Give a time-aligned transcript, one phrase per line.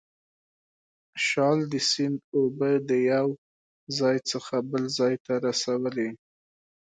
[1.27, 3.27] شال د سیند اوبه د یو
[3.97, 6.09] ځای څخه بل ځای ته رسولې.